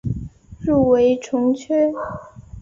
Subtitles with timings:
[0.59, 1.93] 入围从缺。